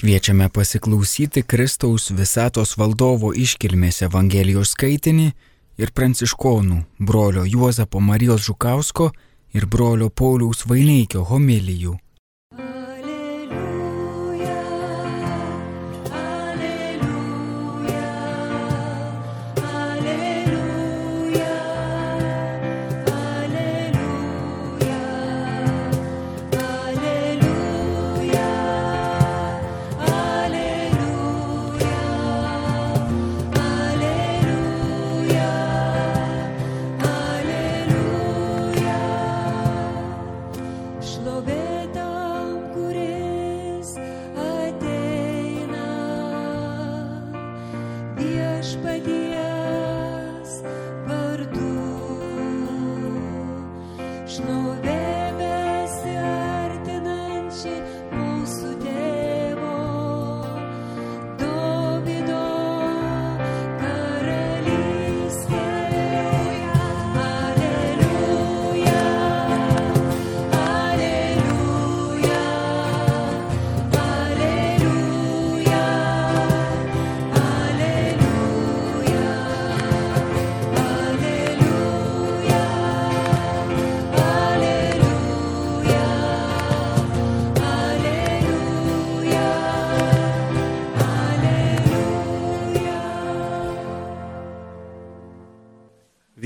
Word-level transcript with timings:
Kviečiame 0.00 0.48
pasiklausyti 0.48 1.42
Kristaus 1.44 2.06
visatos 2.16 2.70
valdovo 2.80 3.34
iškilmės 3.36 3.98
Evangelijos 4.06 4.70
skaitinį 4.72 5.26
ir 5.76 5.90
pranciškonų 5.92 6.78
brolio 7.10 7.42
Juozapo 7.44 8.00
Marijos 8.00 8.46
Žukausko 8.46 9.10
ir 9.52 9.66
brolio 9.68 10.08
Pauliaus 10.08 10.64
Vaineikio 10.64 11.26
homilijų. 11.28 11.98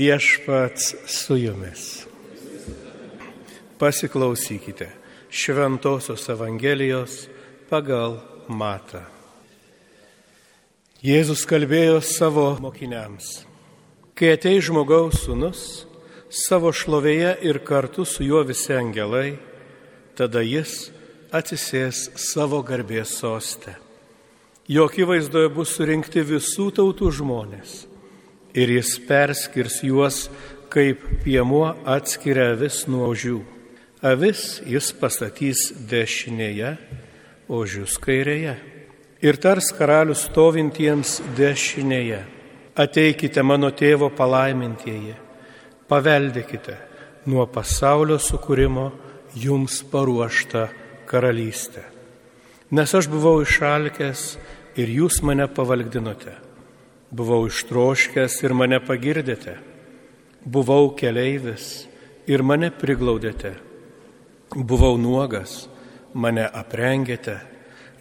Viešpats 0.05 0.95
su 1.05 1.37
jumis. 1.37 2.05
Pasiklausykite 3.79 4.89
Šventojios 5.29 6.29
Evangelijos 6.29 7.13
pagal 7.69 8.19
Matą. 8.47 9.01
Jėzus 11.01 11.41
kalbėjo 11.49 12.03
savo 12.05 12.43
mokiniams. 12.61 13.47
Kai 14.13 14.35
atei 14.35 14.61
žmogaus 14.61 15.23
sunus, 15.23 15.63
savo 16.29 16.69
šlovėje 16.69 17.33
ir 17.49 17.63
kartu 17.65 18.05
su 18.05 18.27
juo 18.27 18.43
visi 18.45 18.77
angelai, 18.77 19.39
tada 20.13 20.45
jis 20.45 20.91
atsisės 21.33 22.11
savo 22.27 22.61
garbės 22.61 23.17
sostę. 23.23 23.73
Jo 24.69 24.85
akivaizdoje 24.91 25.49
bus 25.57 25.73
surinkti 25.79 26.21
visų 26.35 26.69
tautų 26.77 27.13
žmonės 27.23 27.94
ir 28.55 28.71
jis 28.77 28.95
perskirs 29.07 29.81
juos, 29.83 30.25
kaip 30.71 31.03
piemuo 31.23 31.67
atskiria 31.87 32.53
avis 32.55 32.85
nuo 32.87 33.09
ožių. 33.11 33.39
Avis 34.05 34.61
jis 34.67 34.91
pastatys 34.99 35.69
dešinėje, 35.89 36.75
ožius 37.49 37.97
kairėje. 38.01 38.55
Ir 39.25 39.39
tars 39.41 39.71
karalius 39.75 40.25
stovintiems 40.29 41.19
dešinėje. 41.37 42.21
Ateikite 42.75 43.43
mano 43.43 43.71
tėvo 43.71 44.09
palaimintieji, 44.11 45.15
paveldėkite 45.87 46.75
nuo 47.31 47.47
pasaulio 47.47 48.19
sukūrimo 48.19 48.89
jums 49.39 49.79
paruoštą 49.91 50.67
karalystę. 51.07 51.85
Nes 52.75 52.91
aš 52.99 53.07
buvau 53.07 53.39
išalkęs 53.45 54.25
ir 54.75 54.91
jūs 54.99 55.21
mane 55.23 55.47
pavalgdinote 55.47 56.44
Buvau 57.15 57.45
ištroškęs 57.47 58.41
ir 58.43 58.53
mane 58.57 58.81
pagirdėte. 58.83 59.53
Buvau 60.43 60.89
keleivis 60.99 61.85
ir 62.27 62.41
mane 62.43 62.71
priglaudėte. 62.75 63.53
Buvau 64.51 64.97
nuogas, 64.99 65.69
mane 66.13 66.43
aprengėte. 66.43 67.37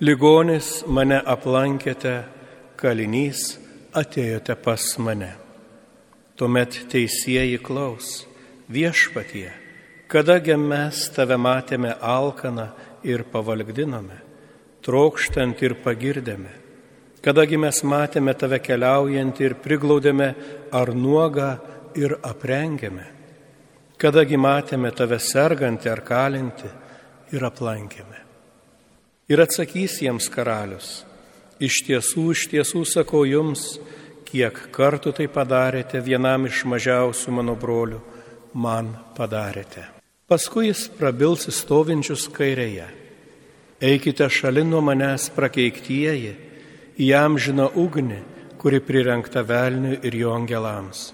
Ligonis 0.02 0.82
mane 0.90 1.20
aplankėte, 1.34 2.14
kalinys 2.80 3.54
atėjote 3.94 4.58
pas 4.64 4.88
mane. 4.98 5.30
Tuomet 6.34 6.80
teisėjai 6.90 7.60
klaus, 7.62 8.24
viešpatie, 8.66 9.52
kadagi 10.10 10.58
mes 10.58 11.06
tave 11.14 11.38
matėme 11.38 11.94
alkaną 12.02 12.72
ir 13.06 13.22
pavalgdinome, 13.30 14.18
trokštant 14.82 15.62
ir 15.62 15.78
pagirdėme 15.86 16.63
Kadagi 17.24 17.56
mes 17.56 17.78
matėme 17.88 18.34
tave 18.36 18.58
keliaujant 18.60 19.38
ir 19.40 19.54
priglaudėme 19.64 20.26
ar 20.76 20.90
nuogą 20.92 21.54
ir 21.96 22.18
aprengėme. 22.20 23.06
Kadagi 23.96 24.36
matėme 24.36 24.90
tave 24.92 25.16
sergantį 25.16 25.88
ar 25.88 26.02
kalinti 26.04 26.68
ir 27.32 27.46
aplankėme. 27.48 28.20
Ir 29.32 29.40
atsakys 29.40 30.02
jiems 30.04 30.28
karalius, 30.28 30.90
iš 31.56 31.80
tiesų, 31.88 32.26
iš 32.36 32.44
tiesų 32.52 32.84
sakau 32.84 33.24
jums, 33.24 33.78
kiek 34.28 34.66
kartų 34.74 35.16
tai 35.16 35.30
padarėte 35.32 36.04
vienam 36.04 36.44
iš 36.44 36.66
mažiausių 36.68 37.38
mano 37.40 37.56
brolių, 37.56 38.02
man 38.52 38.92
padarėte. 39.16 39.88
Paskui 40.28 40.68
jis 40.68 40.90
prabils 40.92 41.48
stovinčius 41.48 42.28
kairėje. 42.28 42.90
Eikite 43.80 44.28
šalin 44.28 44.68
nuo 44.68 44.84
manęs 44.84 45.30
prakeiktieji 45.32 46.34
jam 46.98 47.38
žino 47.38 47.70
ugnį, 47.74 48.20
kuri 48.58 48.80
prirenkta 48.80 49.42
velniui 49.44 49.98
ir 50.06 50.14
jo 50.14 50.34
angelams. 50.34 51.12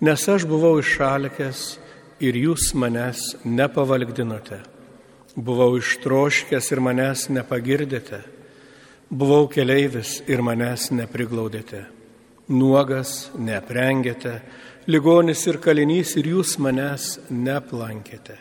Nes 0.00 0.28
aš 0.28 0.46
buvau 0.48 0.78
išalkęs 0.80 1.78
ir 2.20 2.36
jūs 2.36 2.72
manęs 2.74 3.36
nepavalgdinote. 3.44 4.60
Buvau 5.36 5.76
ištroškęs 5.76 6.72
ir 6.72 6.80
manęs 6.80 7.28
nepagirdėte. 7.28 8.22
Buvau 9.10 9.46
keleivis 9.52 10.22
ir 10.26 10.42
manęs 10.42 10.90
nepriglaudėte. 10.90 11.84
Nuogas 12.48 13.30
neprengėte, 13.36 14.40
ligonis 14.86 15.46
ir 15.46 15.60
kalinys 15.62 16.16
ir 16.16 16.32
jūs 16.32 16.56
manęs 16.62 17.16
neplankėte. 17.30 18.38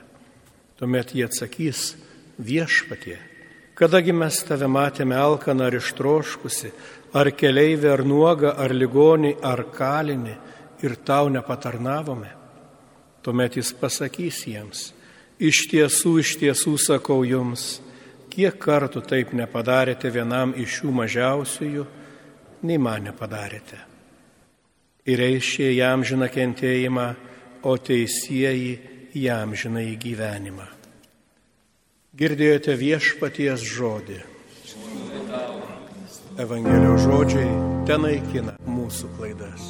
Tuomet 0.80 1.16
jie 1.16 1.26
atsakys 1.28 1.94
viešpatie 2.38 3.35
Kadagi 3.76 4.14
mes 4.16 4.38
tave 4.48 4.70
matėme 4.72 5.18
alkaną 5.20 5.66
ar 5.68 5.76
ištroškusi, 5.76 6.70
ar 7.12 7.28
keleivį, 7.36 7.90
ar 7.92 8.04
nuogą, 8.08 8.54
ar 8.56 8.72
ligonį, 8.72 9.34
ar 9.44 9.66
kalinį 9.76 10.36
ir 10.88 10.96
tau 11.04 11.28
nepatarnavome? 11.28 12.32
Tuomet 13.20 13.58
jis 13.60 13.74
pasakys 13.76 14.46
jiems, 14.48 14.86
iš 15.44 15.66
tiesų, 15.74 16.14
iš 16.24 16.32
tiesų 16.40 16.78
sakau 16.80 17.26
jums, 17.28 17.82
kiek 18.32 18.56
kartų 18.64 19.04
taip 19.10 19.34
nepadarėte 19.36 20.08
vienam 20.14 20.56
iš 20.56 20.80
šių 20.80 20.96
mažiausiųjų, 21.02 21.86
nei 22.64 22.80
man 22.80 23.10
nepadarėte. 23.10 23.82
Ir 25.04 25.26
eišė 25.28 25.74
jam 25.76 26.08
žina 26.08 26.32
kentėjimą, 26.32 27.10
o 27.68 27.76
teisėjai 27.76 29.12
jam 29.20 29.52
žina 29.58 29.84
į 29.84 30.00
gyvenimą. 30.00 30.75
Girdėjote 32.16 32.78
viešpaties 32.80 33.64
žodį. 33.76 34.22
Evangelijos 36.40 37.04
žodžiai 37.04 37.50
tenaikina 37.90 38.54
mūsų 38.64 39.10
klaidas. 39.18 39.66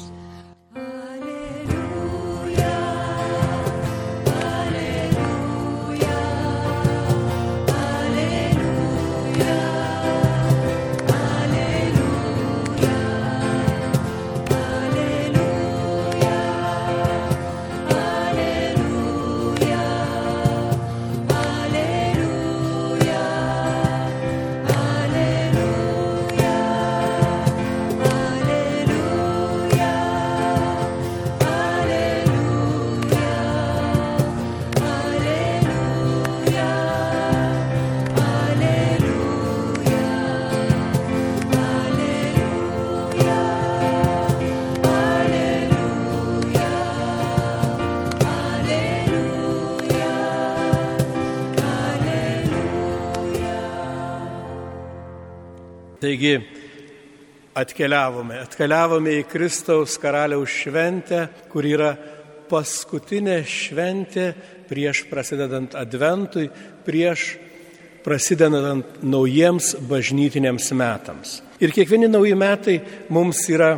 Taigi 56.06 56.36
atkeliavome, 57.58 58.36
atkeliavome 58.44 59.16
į 59.18 59.24
Kristaus 59.26 59.96
karaliaus 59.98 60.52
šventę, 60.54 61.24
kur 61.50 61.66
yra 61.66 61.88
paskutinė 62.46 63.40
šventė 63.50 64.28
prieš 64.68 65.00
prasidedant 65.10 65.74
adventui, 65.74 66.46
prieš 66.86 67.24
prasidedant 68.06 69.02
naujiems 69.02 69.72
bažnytiniams 69.90 70.70
metams. 70.78 71.40
Ir 71.58 71.74
kiekvieni 71.74 72.06
nauji 72.06 72.38
metai 72.38 72.76
mums 73.10 73.42
yra 73.50 73.72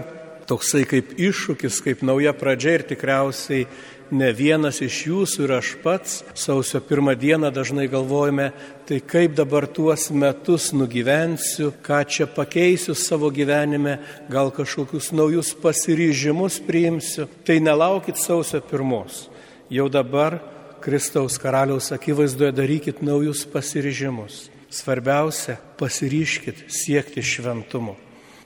toksai 0.49 0.85
kaip 0.91 1.17
iššūkis, 1.17 1.81
kaip 1.87 2.05
nauja 2.05 2.37
pradžia 2.37 2.77
ir 2.77 2.85
tikriausiai 2.93 3.65
ne 4.11 4.29
vienas 4.33 4.81
iš 4.85 5.01
jūsų 5.09 5.45
ir 5.47 5.53
aš 5.59 5.71
pats 5.83 6.23
sausio 6.39 6.81
pirmą 6.85 7.15
dieną 7.19 7.51
dažnai 7.55 7.89
galvojame, 7.91 8.51
tai 8.89 9.01
kaip 9.05 9.35
dabar 9.37 9.67
tuos 9.67 10.09
metus 10.11 10.71
nugyvensiu, 10.73 11.73
ką 11.85 12.03
čia 12.09 12.27
pakeisiu 12.27 12.97
savo 12.97 13.31
gyvenime, 13.35 13.99
gal 14.31 14.53
kažkokius 14.55 15.13
naujus 15.13 15.53
pasiryžimus 15.59 16.61
priimsiu. 16.67 17.29
Tai 17.45 17.59
nelaukit 17.61 18.17
sausio 18.17 18.61
pirmos. 18.65 19.27
Jau 19.71 19.89
dabar 19.93 20.41
Kristaus 20.81 21.39
karaliaus 21.39 21.93
akivaizdoje 21.93 22.53
darykit 22.57 23.03
naujus 23.03 23.45
pasiryžimus. 23.51 24.49
Svarbiausia, 24.71 25.57
pasiryškit 25.81 26.69
siekti 26.69 27.23
šventumo. 27.25 27.97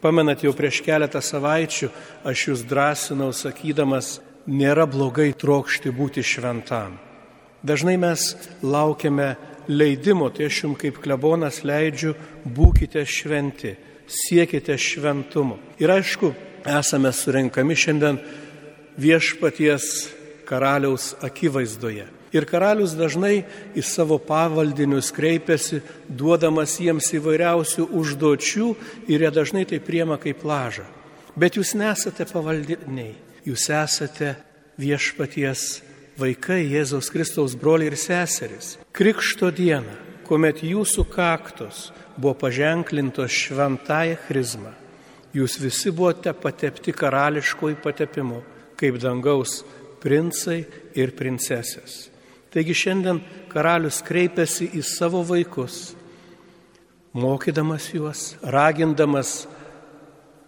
Pamenat, 0.03 0.43
jau 0.43 0.51
prieš 0.55 0.81
keletą 0.83 1.21
savaičių 1.23 1.89
aš 2.27 2.47
jūs 2.49 2.63
drąsinau 2.67 3.31
sakydamas, 3.31 4.17
nėra 4.47 4.87
blogai 4.91 5.33
trokšti 5.39 5.93
būti 5.95 6.23
šventam. 6.25 6.99
Dažnai 7.63 7.97
mes 8.01 8.33
laukiame 8.63 9.37
leidimo, 9.71 10.31
tai 10.35 10.49
aš 10.51 10.65
jums 10.65 10.81
kaip 10.81 10.99
klebonas 11.03 11.63
leidžiu, 11.63 12.17
būkite 12.43 13.05
šventi, 13.07 13.77
siekite 14.07 14.75
šventumo. 14.79 15.61
Ir 15.79 15.95
aišku, 15.95 16.33
esame 16.67 17.13
surinkami 17.15 17.79
šiandien 17.79 18.19
viešpaties 18.99 19.87
karaliaus 20.49 21.13
akivaizdoje. 21.23 22.09
Ir 22.33 22.47
karalius 22.49 22.97
dažnai 22.97 23.45
į 23.77 23.83
savo 23.85 24.17
pavaldinius 24.19 25.13
kreipiasi, 25.15 25.83
duodamas 26.09 26.79
jiems 26.81 27.13
įvairiausių 27.19 27.91
užduočių 27.93 28.69
ir 29.13 29.27
jie 29.27 29.31
dažnai 29.31 29.67
tai 29.69 29.83
priema 29.85 30.17
kaip 30.19 30.43
lažą. 30.43 30.89
Bet 31.37 31.61
jūs 31.61 31.77
nesate 31.77 32.25
pavaldiniai 32.29 33.32
jūs 33.47 33.69
esate 33.73 34.35
viešpaties 34.81 35.83
vaikai, 36.21 36.63
Jėzaus 36.71 37.11
Kristaus 37.13 37.57
broliai 37.59 37.93
ir 37.93 37.99
seserys. 37.99 38.77
Krikšto 38.95 39.51
dieną, 39.55 39.97
kuomet 40.29 40.63
jūsų 40.65 41.07
kaktos 41.13 41.91
buvo 42.17 42.35
paženklintos 42.45 43.33
šventąją 43.33 44.19
chrizmą, 44.27 44.73
jūs 45.35 45.59
visi 45.63 45.93
buvote 45.93 46.33
patepti 46.37 46.95
karališkojų 46.95 47.81
patepimu, 47.83 48.43
kaip 48.77 48.99
dangaus 49.01 49.63
princai 50.03 50.65
ir 50.99 51.15
princesės. 51.17 52.09
Taigi 52.53 52.75
šiandien 52.77 53.23
karalius 53.53 54.03
kreipiasi 54.05 54.69
į 54.77 54.83
savo 54.85 55.23
vaikus, 55.25 55.95
mokydamas 57.17 57.89
juos, 57.95 58.35
ragindamas 58.43 59.47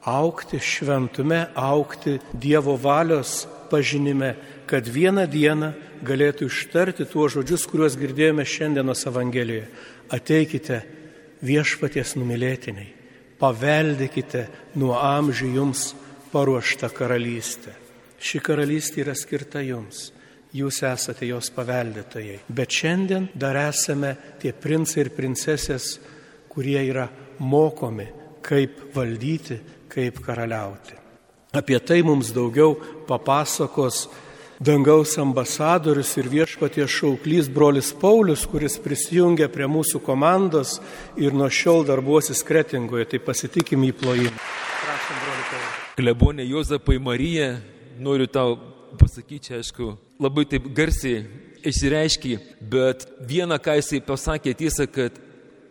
aukti 0.04 0.60
šventume, 0.60 1.46
aukti 1.54 2.18
Dievo 2.32 2.76
valios 2.76 3.46
pažinime, 3.70 4.34
kad 4.66 4.88
vieną 4.88 5.26
dieną 5.30 5.72
galėtų 6.04 6.48
ištarti 6.48 7.06
tuos 7.08 7.34
žodžius, 7.34 7.64
kuriuos 7.68 7.96
girdėjome 7.98 8.44
šiandienos 8.44 9.06
Evangelijoje. 9.08 9.68
Ateikite 10.12 10.82
viešpaties 11.44 12.14
numylėtiniai, 12.20 12.90
paveldikite 13.40 14.46
nuo 14.80 14.94
amžių 15.00 15.48
jums 15.56 15.92
paruoštą 16.32 16.90
karalystę. 16.94 17.72
Ši 18.20 18.40
karalystė 18.44 19.02
yra 19.04 19.14
skirta 19.16 19.62
jums. 19.64 20.10
Jūs 20.54 20.84
esate 20.86 21.26
jos 21.26 21.48
paveldėtojai. 21.50 22.44
Bet 22.46 22.70
šiandien 22.70 23.26
dar 23.34 23.56
esame 23.58 24.12
tie 24.40 24.52
princai 24.54 25.02
ir 25.02 25.10
princesės, 25.16 25.96
kurie 26.48 26.78
yra 26.78 27.08
mokomi, 27.42 28.06
kaip 28.44 28.94
valdyti 28.94 29.58
kaip 29.94 30.20
karaliauti. 30.24 30.98
Apie 31.54 31.78
tai 31.78 32.02
mums 32.02 32.32
daugiau 32.34 32.74
papasakos 33.06 34.08
dangaus 34.58 35.16
ambasadorius 35.18 36.16
ir 36.18 36.28
viešpaties 36.30 36.90
šauklys 36.90 37.50
brolis 37.50 37.92
Paulius, 38.00 38.46
kuris 38.50 38.78
prisijungia 38.82 39.48
prie 39.52 39.68
mūsų 39.70 40.00
komandos 40.02 40.78
ir 41.20 41.34
nuo 41.34 41.50
šiol 41.50 41.84
darbuosis 41.86 42.42
kretingoje, 42.46 43.06
tai 43.12 43.22
pasitikim 43.22 43.86
į 43.86 43.92
plojimą. 44.00 44.34
Prašom, 44.34 45.22
broli 45.22 45.46
Paulius. 45.50 45.80
Klebonė 45.98 46.46
Jozapai 46.48 46.98
Marija, 47.02 47.48
noriu 48.02 48.26
tau 48.26 48.56
pasakyti, 48.98 49.54
aišku, 49.58 49.92
labai 50.22 50.46
taip 50.50 50.66
garsiai 50.74 51.22
išsireiškiai, 51.64 52.40
bet 52.60 53.06
vieną, 53.26 53.58
ką 53.62 53.78
jisai 53.78 54.02
pasakė, 54.04 54.54
tiesa, 54.58 54.86
kad 54.90 55.16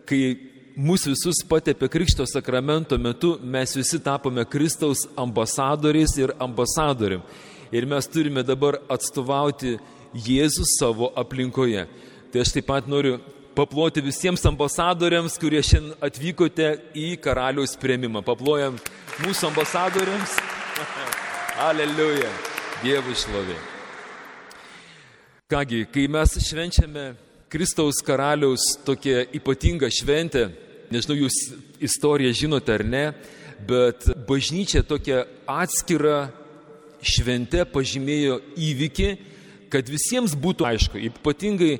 kai 0.10 0.53
mūsų 0.76 1.14
visus 1.14 1.42
patepė 1.48 1.90
Krikšto 1.92 2.26
sakramento 2.30 2.98
metu, 2.98 3.36
mes 3.42 3.76
visi 3.78 4.00
tapome 4.02 4.46
Kristaus 4.46 5.06
ambasadoriais 5.18 6.16
ir 6.18 6.34
ambasadoriam. 6.42 7.22
Ir 7.74 7.86
mes 7.90 8.08
turime 8.10 8.44
dabar 8.46 8.80
atstovauti 8.92 9.78
Jėzų 10.14 10.66
savo 10.76 11.10
aplinkoje. 11.18 11.88
Tai 12.30 12.42
aš 12.44 12.52
taip 12.54 12.68
pat 12.70 12.86
noriu 12.90 13.18
paploti 13.58 14.02
visiems 14.06 14.46
ambasadoriams, 14.46 15.40
kurie 15.42 15.62
šiandien 15.66 15.98
atvykote 16.06 16.70
į 16.98 17.16
karaliaus 17.22 17.74
prieimimą. 17.82 18.22
Paplojam 18.26 18.78
mūsų 19.26 19.50
ambasadoriams. 19.50 20.38
Aleliuja. 21.70 22.30
Dievui 22.84 23.16
šlovė. 23.16 23.58
Kągi, 25.54 25.86
kai 25.94 26.08
mes 26.12 26.34
švenčiame 26.42 27.14
Kristaus 27.54 28.02
karaliaus 28.02 28.64
tokia 28.82 29.28
ypatinga 29.38 29.90
šventė, 29.94 30.48
nežinau, 30.94 31.18
jūs 31.26 31.40
istoriją 31.84 32.34
žinote 32.44 32.78
ar 32.78 32.86
ne, 32.86 33.04
bet 33.68 34.08
bažnyčia 34.28 34.84
tokia 34.88 35.24
atskira 35.50 36.30
šventė 37.04 37.66
pažymėjo 37.70 38.40
įvykį, 38.70 39.10
kad 39.74 39.90
visiems 39.90 40.38
būtų 40.40 40.68
aišku, 40.70 41.02
ypatingai 41.10 41.76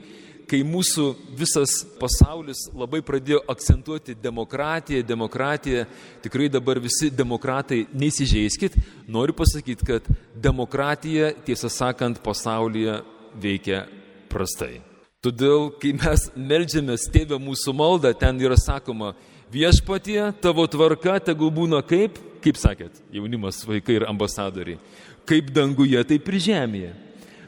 kai 0.50 0.60
mūsų 0.68 1.06
visas 1.40 1.80
pasaulis 2.00 2.66
labai 2.76 3.02
pradėjo 3.06 3.42
akcentuoti 3.50 4.16
demokratiją, 4.22 5.06
demokratiją, 5.08 5.86
tikrai 6.24 6.50
dabar 6.52 6.82
visi 6.84 7.10
demokratai 7.14 7.84
neįsižeiskit, 7.94 8.78
noriu 9.08 9.36
pasakyti, 9.40 9.88
kad 9.88 10.10
demokratija, 10.36 11.34
tiesą 11.48 11.72
sakant, 11.74 12.22
pasaulyje 12.24 13.02
veikia 13.42 13.86
prastai. 14.30 14.82
Todėl, 15.24 15.70
kai 15.80 15.94
mes 15.96 16.26
melžiamės 16.36 17.06
tėvę 17.08 17.38
mūsų 17.40 17.72
maldą, 17.80 18.10
ten 18.12 18.42
yra 18.44 18.58
sakoma, 18.60 19.14
viešpatie, 19.54 20.20
tavo 20.44 20.66
tvarka 20.68 21.16
tegul 21.24 21.54
būna 21.54 21.80
kaip, 21.88 22.18
kaip 22.44 22.60
sakėt, 22.60 23.00
jaunimas, 23.14 23.62
vaikai 23.64 24.02
ir 24.02 24.08
ambasadoriai, 24.10 24.82
kaip 25.30 25.54
danguje, 25.56 26.02
taip 26.10 26.28
ir 26.28 26.40
žemėje. 26.50 26.92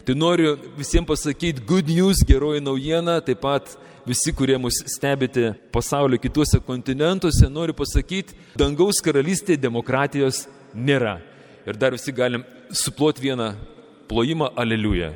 Tai 0.07 0.15
noriu 0.15 0.55
visiems 0.77 1.09
pasakyti 1.09 1.65
good 1.67 1.91
news, 1.91 2.23
geroji 2.23 2.63
naujiena, 2.63 3.17
taip 3.25 3.43
pat 3.43 3.75
visi, 4.07 4.31
kurie 4.31 4.55
mus 4.61 4.79
stebite 4.95 5.51
pasaulio 5.75 6.21
kituose 6.21 6.61
kontinentuose, 6.63 7.49
noriu 7.51 7.75
pasakyti, 7.75 8.37
dangaus 8.55 9.03
karalystėje 9.03 9.59
demokratijos 9.65 10.45
nėra. 10.71 11.17
Ir 11.67 11.75
dar 11.81 11.97
visi 11.97 12.15
galim 12.15 12.45
suploti 12.71 13.25
vieną 13.25 13.55
plojimą, 14.07 14.53
aleliuja. 14.55 15.11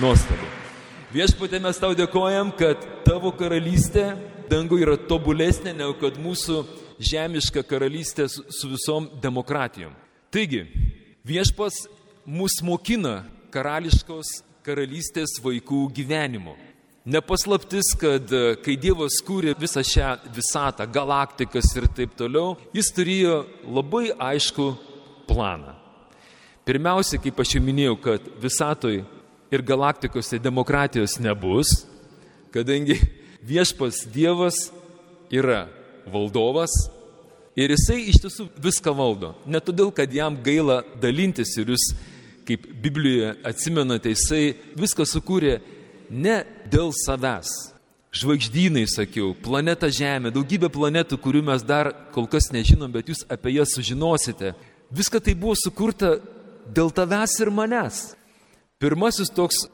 Nuostabu. 0.00 0.67
Viešpatė 1.08 1.56
mes 1.64 1.78
tau 1.80 1.94
dėkojam, 1.96 2.50
kad 2.52 2.82
tavo 3.06 3.30
karalystė 3.32 4.10
dangu 4.50 4.76
yra 4.76 4.92
tobulesnė 5.08 5.72
negu 5.72 5.94
kad 6.02 6.18
mūsų 6.20 6.58
žemiška 7.00 7.62
karalystė 7.64 8.26
su, 8.28 8.44
su 8.52 8.68
visom 8.68 9.06
demokratijom. 9.22 9.94
Taigi, 10.28 10.66
viešpas 11.24 11.86
mus 12.28 12.58
mokina 12.60 13.22
karališkos 13.48 14.42
karalystės 14.68 15.38
vaikų 15.40 15.86
gyvenimo. 15.96 16.58
Nepaslaptis, 17.08 17.94
kad 17.96 18.28
e, 18.28 18.58
kai 18.60 18.76
Dievas 18.76 19.22
kūrė 19.24 19.56
visą 19.56 19.80
šią 19.80 20.12
visatą, 20.36 20.84
galaktikas 20.92 21.72
ir 21.80 21.88
taip 21.88 22.18
toliau, 22.20 22.58
jis 22.76 22.92
turėjo 22.92 23.46
labai 23.64 24.10
aišku 24.12 24.74
planą. 25.30 25.72
Pirmiausia, 26.68 27.16
kaip 27.16 27.40
aš 27.40 27.56
jau 27.56 27.64
minėjau, 27.64 27.96
kad 27.96 28.34
visatoj 28.44 29.06
ir 29.50 29.64
galaktikose 29.64 30.38
demokratijos 30.38 31.18
nebus, 31.20 31.86
kadangi 32.52 32.98
viešpas 33.42 34.04
Dievas 34.12 34.68
yra 35.30 35.66
valdovas 36.08 36.72
ir 37.58 37.72
jisai 37.74 38.04
iš 38.10 38.20
tiesų 38.22 38.48
viską 38.62 38.94
valdo. 38.96 39.34
Ne 39.46 39.60
todėl, 39.60 39.90
kad 39.94 40.12
jam 40.14 40.36
gaila 40.44 40.82
dalintis 41.00 41.56
ir 41.58 41.72
jūs, 41.74 41.90
kaip 42.48 42.68
Biblijoje 42.82 43.34
atsimenate, 43.48 44.14
jisai 44.14 44.54
viską 44.78 45.06
sukūrė 45.08 45.58
ne 46.10 46.42
dėl 46.70 46.94
savęs. 46.96 47.74
žvaigždynai, 48.18 48.86
sakiau, 48.88 49.34
planeta 49.36 49.90
Žemė, 49.92 50.32
daugybė 50.32 50.70
planetų, 50.72 51.18
kurių 51.20 51.42
mes 51.44 51.62
dar 51.62 51.92
kol 52.14 52.26
kas 52.26 52.48
nežinom, 52.50 52.90
bet 52.90 53.10
jūs 53.12 53.20
apie 53.28 53.52
jas 53.52 53.74
sužinosite. 53.76 54.54
Viską 54.90 55.20
tai 55.20 55.34
buvo 55.36 55.52
sukurta 55.54 56.16
dėl 56.72 56.88
tavęs 56.90 57.36
ir 57.44 57.52
manęs. 57.52 58.17
Pirmasis 58.78 59.32
toks 59.34 59.64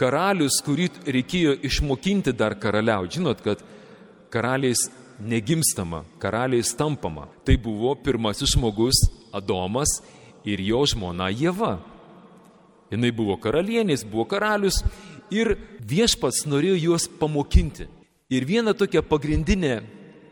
karalius, 0.00 0.54
kurį 0.64 0.86
reikėjo 1.04 1.58
išmokinti 1.68 2.32
dar 2.32 2.54
karaliauti. 2.56 3.18
Žinot, 3.18 3.42
kad 3.44 3.60
karaliais 4.32 4.86
negimstama, 5.20 6.00
karaliais 6.18 6.72
tampama. 6.72 7.26
Tai 7.44 7.58
buvo 7.60 7.92
pirmasis 8.00 8.54
žmogus 8.56 9.02
Adomas 9.36 9.98
ir 10.48 10.64
jo 10.64 10.80
žmona 10.88 11.28
Jėva. 11.28 11.76
Jis 12.88 13.12
buvo 13.12 13.36
karalienės, 13.36 14.06
buvo 14.08 14.24
karalius 14.32 14.80
ir 15.28 15.58
viešpats 15.84 16.46
norėjo 16.48 16.80
juos 16.86 17.08
pamokinti. 17.20 17.90
Ir 18.32 18.48
viena 18.48 18.72
tokia 18.72 19.04
pagrindinė 19.04 19.82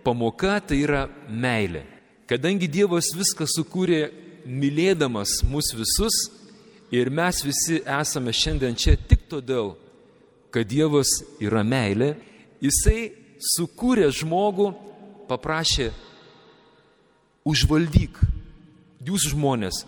pamoka 0.06 0.56
tai 0.64 0.80
yra 0.86 1.04
meilė. 1.28 1.84
Kadangi 2.24 2.64
Dievas 2.64 3.12
viską 3.12 3.44
sukūrė 3.44 4.06
mylėdamas 4.48 5.42
mus 5.44 5.74
visus 5.76 6.30
ir 6.92 7.10
mes 7.10 7.40
visi 7.44 7.80
esame 8.00 8.34
šiandien 8.36 8.76
čia 8.76 8.96
tik 8.96 9.24
todėl, 9.30 9.72
kad 10.52 10.68
Dievas 10.68 11.10
yra 11.40 11.64
meilė, 11.64 12.12
Jisai 12.62 13.10
sukūrė 13.42 14.06
žmogų, 14.14 14.68
paprašė 15.26 15.88
užvaldyk, 17.48 18.20
jūs 19.02 19.26
žmonės, 19.32 19.80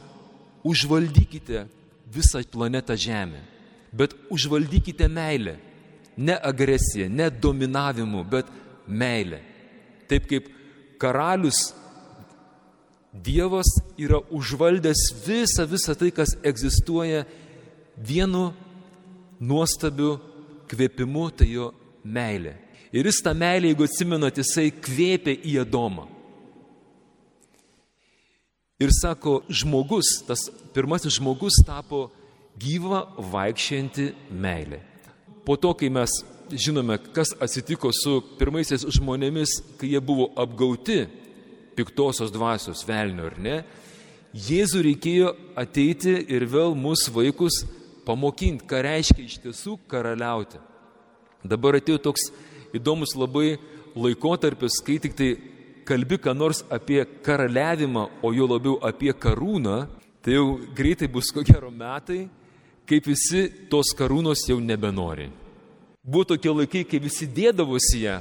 užvaldykite 0.67 1.69
visą 2.11 2.43
planetą 2.51 2.97
Žemę, 2.99 3.45
bet 3.95 4.17
užvaldykite 4.35 5.07
meilę. 5.09 5.59
Ne 6.17 6.35
agresiją, 6.39 7.09
ne 7.11 7.27
dominavimu, 7.31 8.23
bet 8.31 8.51
meilę. 8.87 9.41
Taip 10.07 10.29
kaip 10.31 10.47
karalius 11.03 11.73
Dievas 13.15 13.69
yra 14.01 14.19
užvaldęs 14.35 15.13
visą, 15.23 15.69
visą 15.71 15.95
tai, 15.95 16.11
kas 16.11 16.35
egzistuoja 16.43 17.23
vienu 17.95 18.49
nuostabiu 19.39 20.17
kvėpimu, 20.71 21.29
tai 21.39 21.53
jo 21.53 21.71
meilė. 22.03 22.57
Ir 22.95 23.07
jis 23.07 23.23
tą 23.23 23.35
meilę, 23.39 23.71
jeigu 23.71 23.87
atsimenat, 23.87 24.39
jisai 24.39 24.69
kvėpė 24.75 25.37
į 25.47 25.61
Adomą. 25.63 26.09
Ir 28.83 28.91
sako, 28.91 29.41
žmogus, 29.47 30.17
tas 30.27 30.49
pirmasis 30.75 31.21
žmogus 31.21 31.61
tapo 31.67 32.09
gyva 32.59 33.05
vaikščianti 33.19 34.11
meilė. 34.31 34.81
Po 35.47 35.55
to, 35.61 35.71
kai 35.79 35.91
mes 35.93 36.11
žinome, 36.51 36.99
kas 37.15 37.31
atsitiko 37.43 37.93
su 37.95 38.19
pirmaisiais 38.41 38.87
žmonėmis, 38.99 39.61
kai 39.79 39.93
jie 39.95 40.03
buvo 40.03 40.33
apgauti 40.41 41.05
piktosios 41.77 42.33
dvasios 42.35 42.85
velnio 42.89 43.29
ar 43.31 43.41
ne, 43.41 43.57
Jėzų 44.35 44.81
reikėjo 44.83 45.29
ateiti 45.55 46.11
ir 46.35 46.43
vėl 46.51 46.73
mūsų 46.75 47.13
vaikus 47.15 47.61
pamokinti, 48.03 48.67
ką 48.67 48.81
reiškia 48.83 49.23
iš 49.23 49.37
tiesų 49.45 49.77
karaliauti. 49.87 50.59
Dabar 51.47 51.79
atėjo 51.79 52.01
toks 52.03 52.33
įdomus 52.75 53.15
labai 53.15 53.61
laikotarpis, 53.95 54.81
kai 54.83 54.99
tik 54.99 55.15
tai 55.15 55.29
kalbi 55.87 56.19
ką 56.19 56.35
nors 56.35 56.65
apie 56.67 57.05
karaliavimą, 57.23 58.09
o 58.27 58.33
jo 58.35 58.51
labiau 58.51 58.75
apie 58.83 59.15
karūną, 59.15 59.85
tai 60.19 60.35
jau 60.35 60.59
greitai 60.75 61.07
bus 61.07 61.31
ko 61.31 61.47
gero 61.47 61.71
metai, 61.71 62.25
kaip 62.91 63.07
visi 63.07 63.47
tos 63.71 63.95
karūnos 63.95 64.49
jau 64.51 64.59
nebenori. 64.59 65.31
Buvo 66.03 66.27
tokie 66.35 66.51
laikai, 66.51 66.83
kai 66.91 66.99
visi 66.99 67.31
dėdavosi 67.31 68.03
ją, 68.03 68.19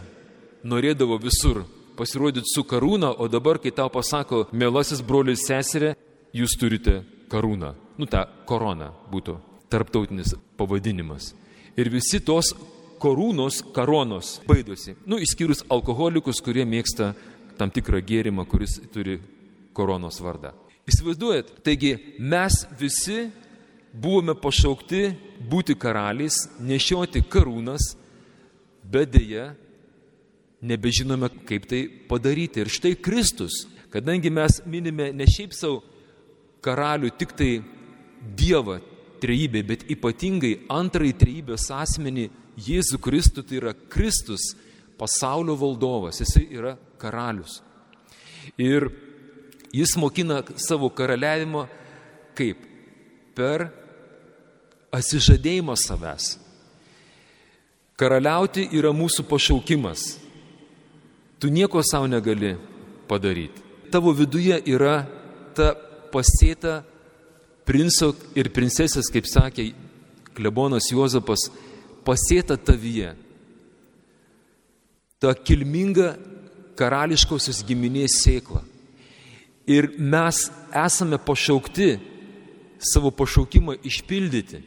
norėdavo 0.61 1.17
visur 1.25 1.63
pasirodyti 1.97 2.49
su 2.53 2.63
karūna, 2.67 3.13
o 3.17 3.27
dabar, 3.31 3.59
kai 3.61 3.71
tau 3.75 3.89
pasako, 3.93 4.47
mielasis 4.51 5.03
brolis 5.05 5.45
seserė, 5.47 5.93
jūs 6.33 6.57
turite 6.59 7.01
karūną. 7.31 7.73
Nu, 7.97 8.07
ta 8.09 8.25
korona 8.49 8.91
būtų 9.11 9.37
tarptautinis 9.73 10.33
pavadinimas. 10.57 11.33
Ir 11.77 11.89
visi 11.93 12.19
tos 12.21 12.53
korūnos, 13.01 13.61
karonos 13.75 14.39
baidosi. 14.47 14.95
Nu, 15.09 15.19
išskyrus 15.21 15.65
alkoholikus, 15.73 16.41
kurie 16.45 16.65
mėgsta 16.69 17.13
tam 17.57 17.71
tikrą 17.73 18.01
gėrimą, 18.05 18.45
kuris 18.49 18.79
turi 18.93 19.19
koronos 19.77 20.19
vardą. 20.23 20.53
Įsivaizduojat, 20.89 21.51
taigi 21.63 21.95
mes 22.19 22.63
visi 22.79 23.29
buvome 23.93 24.35
pašaukti 24.35 25.13
būti 25.49 25.77
karaliais, 25.79 26.47
nešioti 26.59 27.23
karūnas, 27.31 27.93
bet 28.83 29.13
dėja 29.13 29.53
nebežinome, 30.63 31.29
kaip 31.47 31.67
tai 31.69 31.85
padaryti. 32.09 32.63
Ir 32.63 32.71
štai 32.71 32.95
Kristus, 32.95 33.65
kadangi 33.93 34.31
mes 34.33 34.61
minime 34.65 35.11
ne 35.15 35.27
šiaip 35.29 35.55
savo 35.55 35.81
karalių, 36.63 37.11
tik 37.19 37.35
tai 37.37 37.51
Dievą 38.23 38.77
trejybė, 39.19 39.61
bet 39.67 39.81
ypatingai 39.91 40.53
antrąjį 40.71 41.15
trejybės 41.19 41.67
asmenį 41.75 42.29
Jėzų 42.63 42.99
Kristų, 43.03 43.43
tai 43.43 43.57
yra 43.59 43.73
Kristus, 43.91 44.53
pasaulio 44.99 45.57
valdovas, 45.59 46.21
jisai 46.21 46.45
yra 46.53 46.77
karalius. 47.01 47.59
Ir 48.55 48.87
jis 49.73 49.95
mokina 49.99 50.41
savo 50.55 50.87
karaliavimą 50.93 51.65
kaip? 52.37 52.61
Per 53.33 53.67
atsižadėjimą 54.93 55.75
savęs. 55.79 56.35
Karaliauti 57.97 58.67
yra 58.77 58.91
mūsų 58.93 59.25
pašaukimas. 59.29 60.22
Tu 61.43 61.49
nieko 61.51 61.81
savo 61.83 62.07
negali 62.07 62.55
padaryti. 63.07 63.59
Tavo 63.91 64.13
viduje 64.15 64.61
yra 64.63 65.01
ta 65.51 65.73
pasėta 66.07 66.77
princo 67.67 68.13
ir 68.31 68.47
princesės, 68.55 69.09
kaip 69.11 69.27
sakė 69.27 69.65
klebonas 70.39 70.87
Juozapas, 70.87 71.49
pasėta 72.07 72.55
tavyje. 72.55 73.11
Ta 75.19 75.35
kilminga 75.35 76.13
karališkosios 76.79 77.59
giminės 77.67 78.21
sėkla. 78.23 78.63
Ir 79.67 79.91
mes 79.99 80.45
esame 80.71 81.19
pašaukti 81.19 81.93
savo 82.79 83.11
pašaukimą 83.11 83.81
išpildyti. 83.83 84.63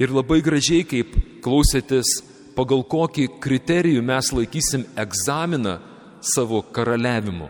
Ir 0.00 0.08
labai 0.08 0.40
gražiai, 0.40 0.88
kaip 0.88 1.12
klausėtės, 1.44 2.22
pagal 2.56 2.80
kokį 2.80 3.34
kriterijų 3.44 4.00
mes 4.00 4.32
laikysim 4.32 4.88
egzaminą 4.96 5.82
savo 6.24 6.62
karaliavimu. 6.74 7.48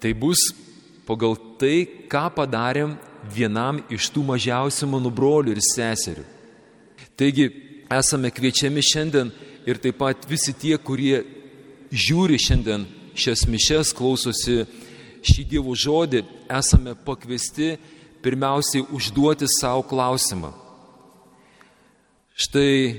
Tai 0.00 0.12
bus 0.16 0.50
pagal 1.08 1.36
tai, 1.60 1.84
ką 2.08 2.26
padarėm 2.36 2.96
vienam 3.32 3.80
iš 3.92 4.10
tų 4.12 4.24
mažiausių 4.32 4.88
mano 4.90 5.12
brolių 5.12 5.54
ir 5.54 5.62
seserių. 5.64 6.24
Taigi 7.16 7.48
esame 7.92 8.32
kviečiami 8.34 8.82
šiandien 8.82 9.30
ir 9.68 9.80
taip 9.80 10.00
pat 10.00 10.26
visi 10.28 10.52
tie, 10.56 10.76
kurie 10.78 11.22
žiūri 11.92 12.40
šiandien 12.40 12.86
šias 13.14 13.46
mišes, 13.48 13.92
klausosi 13.96 14.64
šį 15.24 15.44
Dievo 15.48 15.76
žodį, 15.78 16.24
esame 16.52 16.96
pakviesti 17.06 17.76
pirmiausiai 18.24 18.84
užduoti 18.92 19.48
savo 19.48 19.84
klausimą. 19.86 20.50
Štai 22.34 22.98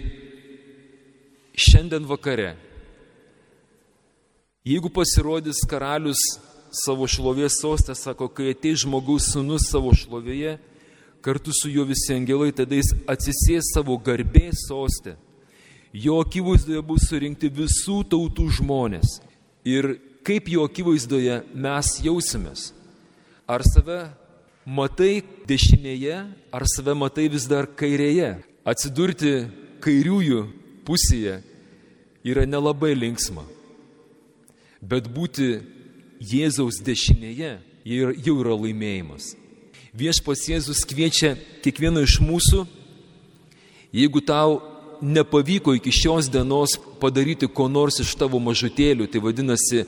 šiandien 1.60 2.08
vakare, 2.08 2.54
jeigu 4.66 4.90
pasirodys 4.90 5.62
karalius 5.70 6.22
savo 6.74 7.08
šlovės 7.08 7.60
sostę, 7.62 7.96
sako, 7.96 8.28
kai 8.28 8.52
ateis 8.52 8.82
žmogaus 8.84 9.30
sunus 9.32 9.70
savo 9.70 9.94
šlovėje, 9.96 10.58
kartu 11.26 11.54
su 11.54 11.70
juo 11.72 11.86
visi 11.88 12.14
angelai, 12.14 12.52
tada 12.54 12.78
jis 12.78 12.92
atsisės 13.10 13.72
savo 13.74 13.98
garbės 14.02 14.66
sostę. 14.68 15.16
Jo 15.96 16.20
akivaizdoje 16.26 16.82
bus 16.84 17.08
surinkti 17.08 17.48
visų 17.48 18.02
tautų 18.12 18.50
žmonės 18.58 19.22
ir 19.64 19.96
kaip 20.28 20.50
jo 20.52 20.66
akivaizdoje 20.68 21.40
mes 21.54 21.94
jausimės. 22.04 22.74
Ar 23.48 23.64
save 23.64 24.02
matai 24.66 25.24
dešinėje, 25.48 26.20
ar 26.52 26.68
save 26.68 26.98
matai 26.98 27.30
vis 27.32 27.46
dar 27.48 27.70
kairėje. 27.70 28.34
Atsidurti 28.66 29.46
kairiųjų 29.86 30.42
pusėje 30.86 31.40
yra 32.26 32.48
nelabai 32.50 32.96
linksma. 32.98 33.46
Bet 34.86 35.08
būti 35.10 35.64
Jėzaus 36.22 36.78
dešinėje 36.86 37.56
jau 37.86 38.36
yra 38.38 38.56
laimėjimas. 38.58 39.34
Viešpas 39.96 40.44
Jėzus 40.50 40.84
kviečia 40.88 41.36
kiekvieną 41.64 42.04
iš 42.06 42.20
mūsų, 42.22 42.66
jeigu 43.96 44.22
tau 44.22 44.60
nepavyko 45.02 45.76
iki 45.78 45.94
šios 45.94 46.30
dienos 46.32 46.76
padaryti 47.02 47.48
ko 47.48 47.68
nors 47.72 48.00
iš 48.04 48.14
tavo 48.20 48.40
mažutėlių, 48.44 49.08
tai 49.10 49.22
vadinasi 49.24 49.86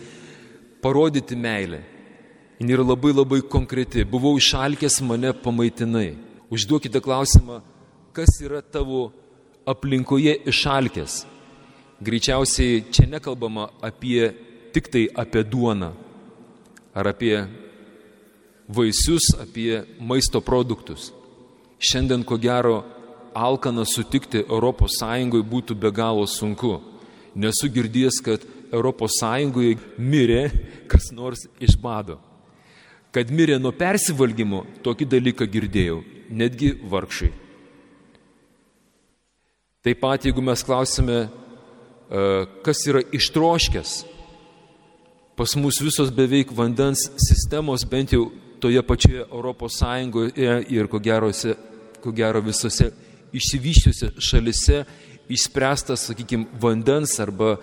parodyti 0.81 1.35
meilę. 1.35 1.83
Jis 2.57 2.73
yra 2.73 2.81
labai 2.81 3.13
labai 3.13 3.43
konkreti. 3.45 4.01
Buvau 4.01 4.37
išalkęs, 4.39 5.01
mane 5.05 5.29
pamaitinai. 5.29 6.15
Užduokite 6.49 6.97
klausimą, 7.03 7.59
kas 8.15 8.39
yra 8.41 8.63
tavo 8.65 9.11
aplinkoje 9.67 10.33
išalkęs. 10.49 11.25
Greičiausiai 12.01 12.81
čia 12.89 13.05
nekalbama 13.11 13.67
apie 13.81 14.31
tik 14.73 14.89
tai 14.91 15.07
apie 15.15 15.43
duoną 15.43 15.93
ar 16.97 17.07
apie 17.13 17.45
vaisius, 18.67 19.31
apie 19.39 19.83
maisto 19.99 20.41
produktus. 20.41 21.11
Šiandien, 21.79 22.23
ko 22.25 22.37
gero, 22.41 22.81
alkaną 23.37 23.85
sutikti 23.85 24.41
ES 24.41 25.01
būtų 25.45 25.75
be 25.75 25.91
galo 25.91 26.25
sunku. 26.25 26.81
Nesu 27.35 27.69
girdėjęs, 27.69 28.21
kad 28.25 28.41
ES 28.73 29.21
mirė 29.97 30.51
kas 30.87 31.11
nors 31.11 31.47
iš 31.59 31.77
bado. 31.77 32.19
Kad 33.11 33.29
mirė 33.31 33.59
nuo 33.59 33.71
persivalgymo, 33.71 34.65
tokį 34.83 35.05
dalyką 35.05 35.45
girdėjau, 35.45 36.03
netgi 36.29 36.73
vargšai. 36.83 37.31
Taip 39.85 40.01
pat, 40.01 40.25
jeigu 40.25 40.41
mes 40.41 40.63
klausime, 40.63 41.29
e, 42.09 42.45
kas 42.65 42.81
yra 42.89 43.01
ištroškęs, 43.15 44.03
pas 45.37 45.53
mus 45.55 45.77
visos 45.77 46.09
beveik 46.09 46.49
vandens 46.51 47.11
sistemos, 47.21 47.83
bent 47.85 48.11
jau 48.15 48.31
toje 48.59 48.81
pačioje 48.81 49.25
Europos 49.29 49.77
Sąjungoje 49.77 50.63
ir 50.73 50.87
ko, 50.89 50.99
gerose, 50.99 51.53
ko 52.01 52.11
gero 52.11 52.41
visose 52.41 52.89
išsivyščiuose 53.37 54.15
šalise 54.17 54.81
išspręstas, 55.29 56.07
sakykime, 56.09 56.47
vandens 56.59 57.13
arba 57.21 57.57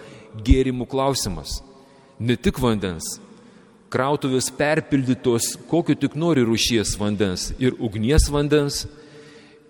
gėrimų 0.47 0.87
klausimas. 0.87 1.59
Ne 2.21 2.37
tik 2.38 2.61
vandens. 2.62 3.16
Krautuvės 3.90 4.50
perpildytos 4.54 5.54
kokio 5.71 5.97
tik 5.99 6.14
nori 6.19 6.45
rušies 6.47 6.95
vandens. 7.00 7.50
Ir 7.59 7.75
ugnies 7.83 8.28
vandens, 8.31 8.85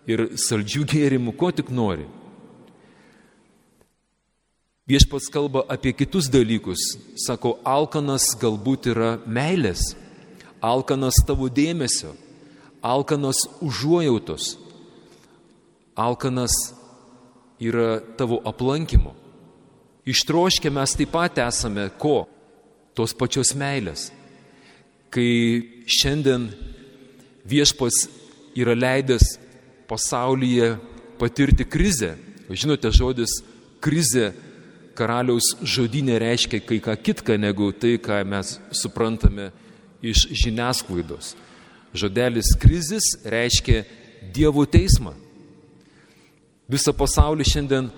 ir 0.05 0.27
saldžių 0.41 0.85
gėrimų, 0.93 1.35
ko 1.41 1.53
tik 1.57 1.73
nori. 1.73 2.05
Viešpats 4.85 5.31
kalba 5.33 5.63
apie 5.73 5.95
kitus 5.97 6.27
dalykus. 6.29 6.83
Sako, 7.17 7.55
alkanas 7.65 8.35
galbūt 8.37 8.91
yra 8.93 9.15
meilės, 9.25 9.95
alkanas 10.61 11.23
tavo 11.25 11.49
dėmesio, 11.49 12.11
alkanas 12.85 13.47
užuojautos, 13.65 14.59
alkanas 15.97 16.53
yra 17.57 18.03
tavo 18.21 18.43
aplankimo. 18.45 19.15
Ištroškę 20.05 20.69
mes 20.69 20.93
taip 21.01 21.15
pat 21.17 21.41
esame 21.41 21.89
ko? 21.97 22.27
Tos 22.93 23.17
pačios 23.17 23.55
meilės. 23.57 24.11
Kai 25.09 25.65
šiandien 25.89 26.51
viešpas 27.49 28.05
yra 28.53 28.77
leidęs 28.77 29.39
pasaulyje 29.89 30.75
patirti 31.17 31.65
krizę, 31.65 32.19
žinote, 32.53 32.93
žodis 32.93 33.41
krizė 33.81 34.35
karaliaus 34.97 35.55
žodinė 35.63 36.19
reiškia 36.23 36.63
kai 36.65 36.79
ką 36.83 36.95
kitką 37.01 37.37
negu 37.41 37.71
tai, 37.73 37.97
ką 37.99 38.23
mes 38.29 38.57
suprantame 38.73 39.51
iš 40.05 40.27
žiniasklaidos. 40.31 41.35
Žodelis 41.95 42.55
krizis 42.61 43.15
reiškia 43.25 43.85
Dievo 44.35 44.65
teismą. 44.65 45.13
Visą 46.71 46.95
pasaulį 46.97 47.45
šiandien 47.45 47.91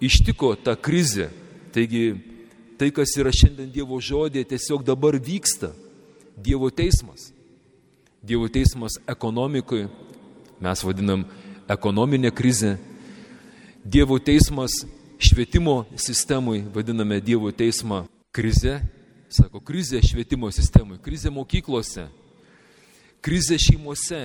ištiko 0.00 0.54
ta 0.56 0.72
krizė. 0.74 1.28
Taigi 1.74 2.16
tai, 2.80 2.88
kas 2.94 3.12
yra 3.20 3.30
šiandien 3.34 3.68
Dievo 3.74 4.00
žodė, 4.00 4.46
tiesiog 4.48 4.86
dabar 4.86 5.18
vyksta. 5.20 5.74
Dievo 6.38 6.70
teismas. 6.70 7.28
Dievo 8.22 8.48
teismas 8.50 8.96
ekonomikoje, 9.06 9.86
mes 10.62 10.82
vadinam 10.82 11.26
ekonominė 11.70 12.32
krizė. 12.34 12.76
Dievo 13.84 14.18
teismas 14.18 14.82
švietimo 15.18 15.84
sistemui, 15.96 16.62
vadiname 16.74 17.20
Dievo 17.20 17.50
teismą 17.52 18.04
krizė. 18.34 18.78
Sako, 19.28 19.60
krizė 19.60 20.00
švietimo 20.00 20.48
sistemui, 20.54 20.96
krizė 21.04 21.28
mokyklose, 21.28 22.06
krizė 23.20 23.58
šeimose, 23.60 24.22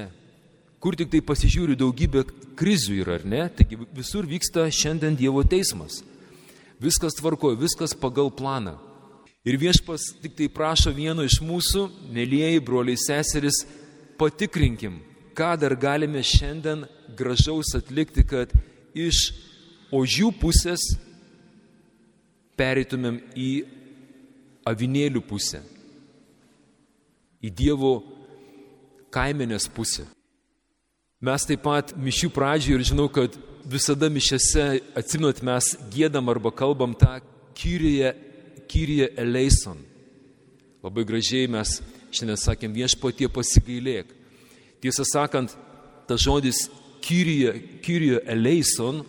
kur 0.80 0.96
tik 0.96 1.10
tai 1.12 1.20
pasižiūri 1.26 1.76
daugybė 1.76 2.24
krizių 2.56 3.02
yra, 3.02 3.18
ar 3.20 3.26
ne? 3.28 3.42
Taigi 3.52 3.82
visur 3.96 4.24
vyksta 4.30 4.64
šiandien 4.72 5.18
Dievo 5.20 5.44
teismas. 5.44 6.00
Viskas 6.80 7.18
tvarkoja, 7.20 7.60
viskas 7.60 7.96
pagal 8.00 8.32
planą. 8.32 8.78
Ir 9.44 9.58
viešpas 9.60 10.14
tik 10.24 10.38
tai 10.40 10.48
prašo 10.48 10.94
vieno 10.96 11.26
iš 11.28 11.42
mūsų, 11.44 11.90
mėlyjeji 12.16 12.64
broliai 12.64 13.00
seseris, 13.00 13.66
patikrinkim, 14.16 15.02
ką 15.36 15.50
dar 15.60 15.76
galime 15.76 16.24
šiandien 16.24 16.86
gražaus 17.18 17.74
atlikti, 17.76 18.24
kad 18.24 18.54
iš 18.96 19.34
ožių 19.94 20.32
pusės 20.42 20.84
pereitumėm 22.58 23.20
į 23.38 23.52
avinėlių 24.70 25.22
pusę, 25.28 25.62
į 27.44 27.52
Dievo 27.52 27.96
kaimenės 29.14 29.68
pusę. 29.70 30.08
Mes 31.24 31.46
taip 31.48 31.64
pat 31.64 31.94
mišių 31.96 32.30
pradžioje 32.36 32.80
ir 32.80 32.86
žinau, 32.88 33.08
kad 33.12 33.36
visada 33.70 34.10
mišiose, 34.12 34.82
atsimot, 35.00 35.40
mes 35.46 35.74
gėdam 35.94 36.32
arba 36.32 36.52
kalbam 36.52 36.96
tą 37.00 37.20
kyriją, 37.56 38.12
kyriją 38.68 39.08
eleison. 39.20 39.80
Labai 40.84 41.06
gražiai 41.08 41.48
mes 41.48 41.78
šiandien 42.12 42.40
sakėm 42.40 42.76
viešpatie 42.76 43.30
pasigailėk. 43.32 44.10
Tiesą 44.84 45.06
sakant, 45.08 45.54
tas 46.10 46.20
žodis 46.20 46.66
kyriją, 47.04 47.54
kyriją 47.86 48.20
eleison, 48.28 49.04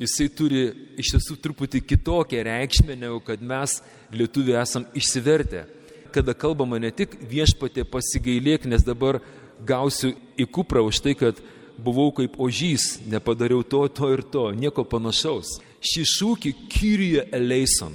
jisai 0.00 0.28
turi 0.32 0.62
iš 1.00 1.12
tiesų 1.14 1.36
truputį 1.44 1.82
kitokią 1.84 2.44
reikšmę, 2.48 2.96
negu 2.96 3.20
kad 3.24 3.42
mes 3.42 3.80
lietuviai 4.12 4.62
esam 4.62 4.86
išsivertę. 4.96 5.66
Kada 6.10 6.34
kalbama 6.34 6.80
ne 6.82 6.90
tik 6.90 7.14
viešpatė 7.30 7.84
pasigailėk, 7.86 8.66
nes 8.66 8.82
dabar 8.86 9.20
gausiu 9.66 10.14
į 10.40 10.48
kuprą 10.50 10.82
už 10.88 11.02
tai, 11.04 11.14
kad 11.14 11.38
buvau 11.80 12.10
kaip 12.16 12.38
ožys, 12.40 12.98
nepadariau 13.06 13.62
to, 13.62 13.84
to 13.88 14.10
ir 14.16 14.24
to, 14.24 14.50
nieko 14.56 14.84
panašaus. 14.84 15.58
Šį 15.80 16.06
šūkį 16.16 16.54
Kyrie 16.72 17.22
eleison 17.32 17.94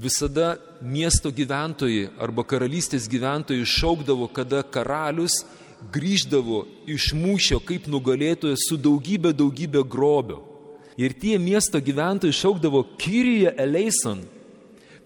visada 0.00 0.54
miesto 0.80 1.30
gyventojai 1.34 2.08
arba 2.22 2.44
karalystės 2.46 3.08
gyventojai 3.10 3.66
šaukdavo, 3.68 4.30
kada 4.32 4.62
karalius 4.62 5.42
grįždavo 5.92 6.64
iš 6.90 7.12
mūšio 7.16 7.60
kaip 7.64 7.88
nugalėtojas 7.88 8.68
su 8.68 8.78
daugybė, 8.80 9.32
daugybė 9.36 9.84
grobio. 9.84 10.49
Ir 11.00 11.14
tie 11.16 11.38
miesto 11.40 11.80
gyventojai 11.80 12.36
šaukdavo 12.36 12.82
Kyrie 13.00 13.54
eleison. 13.56 14.20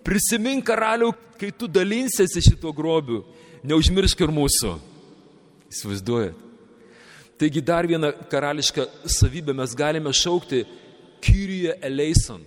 Prisimink 0.02 0.66
karaliau, 0.66 1.12
kai 1.38 1.52
tu 1.54 1.68
dalinsiesi 1.70 2.42
šito 2.42 2.72
grobiu, 2.74 3.22
neužmiršk 3.62 4.24
ir 4.26 4.33
mūsų. 4.35 4.72
Įsivaizduojat? 5.70 6.40
Taigi 7.38 7.62
dar 7.62 7.87
vieną 7.87 8.12
karališką 8.30 8.85
savybę 9.11 9.54
mes 9.54 9.74
galime 9.74 10.11
šaukti 10.14 10.64
Kyrie 11.22 11.74
eleison. 11.83 12.42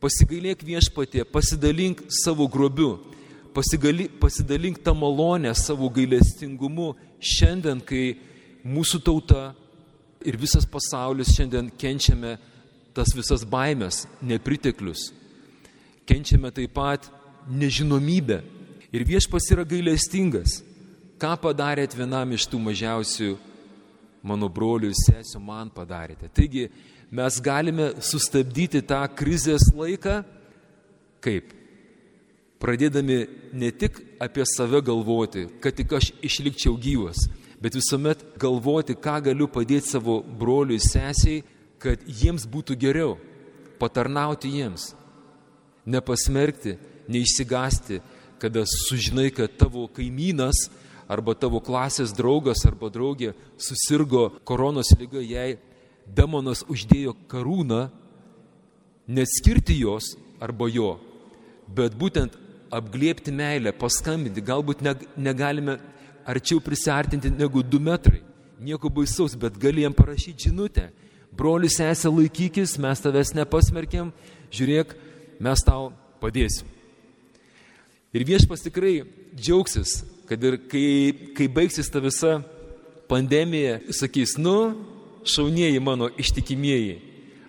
Pasigailėk 0.00 0.64
viešpatė, 0.64 1.24
pasidalink 1.24 2.02
savo 2.12 2.48
grobiu, 2.50 2.98
pasigali, 3.56 4.08
pasidalink 4.20 4.80
tą 4.84 4.92
malonę 4.96 5.52
savo 5.56 5.88
gailestingumu 5.88 6.90
šiandien, 7.20 7.80
kai 7.80 8.18
mūsų 8.64 9.00
tauta 9.04 9.54
ir 10.24 10.38
visas 10.40 10.66
pasaulis 10.66 11.32
šiandien 11.36 11.70
kenčiame 11.78 12.36
tas 12.94 13.10
visas 13.16 13.42
baimės, 13.46 14.04
nepriteklius. 14.22 15.10
Kenčiame 16.06 16.52
taip 16.54 16.74
pat 16.76 17.08
nežinomybę. 17.50 18.42
Ir 18.94 19.02
viešpas 19.08 19.48
yra 19.50 19.64
gailestingas 19.66 20.60
ką 21.20 21.34
padarėt 21.40 21.94
vienam 21.96 22.34
iš 22.34 22.46
tų 22.50 22.60
mažiausių 22.60 23.34
mano 24.28 24.48
brolių 24.50 24.90
ir 24.90 24.98
sesijų 24.98 25.40
man 25.44 25.70
padarėte. 25.72 26.28
Taigi 26.28 26.66
mes 27.14 27.38
galime 27.44 27.92
sustabdyti 28.02 28.82
tą 28.84 29.02
krizės 29.16 29.70
laiką 29.74 30.22
kaip? 31.24 31.52
Pradėdami 32.60 33.18
ne 33.52 33.70
tik 33.76 33.98
apie 34.22 34.44
save 34.48 34.80
galvoti, 34.84 35.46
kad 35.60 35.76
tik 35.76 35.92
aš 35.98 36.10
išlikčiau 36.24 36.78
gyvas, 36.80 37.26
bet 37.64 37.78
visuomet 37.78 38.20
galvoti, 38.36 38.92
ką 38.92 39.22
galiu 39.24 39.46
padėti 39.48 39.94
savo 39.94 40.18
broliui 40.20 40.76
sesiai, 40.84 41.40
kad 41.80 42.02
jiems 42.04 42.44
būtų 42.44 42.76
geriau, 42.76 43.14
patarnauti 43.80 44.50
jiems, 44.52 44.90
nepasmerkti, 45.88 46.74
neišsigasti, 47.08 48.02
kada 48.42 48.66
sužinai, 48.68 49.30
kad 49.32 49.56
tavo 49.56 49.86
kaimynas 49.88 50.66
arba 51.08 51.32
tavo 51.32 51.62
klasės 51.64 52.12
draugas 52.12 52.66
arba 52.68 52.90
draugė 52.92 53.32
susirgo 53.56 54.26
koronos 54.44 54.92
lyga, 55.00 55.24
jai 55.24 55.56
demonas 56.04 56.66
uždėjo 56.68 57.16
karūną, 57.32 57.86
neskirti 59.08 59.78
jos 59.80 60.12
arba 60.36 60.68
jo, 60.68 60.98
bet 61.72 61.96
būtent 61.96 62.36
apglėpti 62.74 63.32
meilę, 63.32 63.72
paskambinti, 63.72 64.44
galbūt 64.44 64.84
negalime 65.16 65.78
arčiau 66.26 66.60
prisartinti 66.60 67.30
negu 67.30 67.62
du 67.62 67.80
metrai. 67.80 68.22
Nieko 68.60 68.88
baisaus, 68.88 69.34
bet 69.36 69.58
gali 69.60 69.82
jam 69.82 69.92
parašyti 69.92 70.48
žinutę, 70.48 70.88
Brolis 71.34 71.80
esė 71.82 72.12
laikykis, 72.14 72.76
mes 72.78 73.00
tavęs 73.02 73.32
nepasmerkėm, 73.34 74.12
žiūrėk, 74.54 74.94
mes 75.42 75.62
tau 75.66 75.90
padėsim. 76.22 76.68
Ir 78.14 78.22
viešpas 78.28 78.62
tikrai 78.62 79.00
džiaugsis, 79.34 80.04
kad 80.28 80.44
ir 80.46 80.60
kai, 80.70 80.84
kai 81.34 81.48
baigsis 81.50 81.90
ta 81.90 81.98
visa 81.98 82.36
pandemija, 83.10 83.80
sakys, 83.90 84.36
nu, 84.38 84.54
šaunieji 85.26 85.80
mano 85.82 86.06
ištikimieji, 86.20 87.00